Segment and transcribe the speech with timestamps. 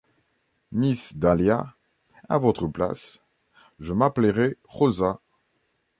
[0.71, 1.75] Miss Dahlia,
[2.27, 3.19] à votre place,
[3.79, 5.21] je m’appellerais Rosa.